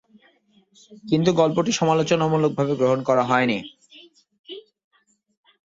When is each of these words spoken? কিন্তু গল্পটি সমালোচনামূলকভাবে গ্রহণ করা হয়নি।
কিন্তু 1.03 1.29
গল্পটি 1.33 1.71
সমালোচনামূলকভাবে 1.79 2.73
গ্রহণ 2.75 2.99
করা 3.03 3.23
হয়নি। 3.23 3.57